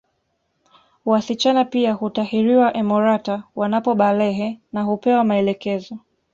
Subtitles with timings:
[1.05, 5.97] Wasichana pia hutahiriwa emorata wanapobalehe na hupewa maelekezo